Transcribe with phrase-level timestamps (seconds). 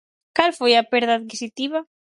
[0.37, 1.79] ¿Cal foi a perda adquisitiva?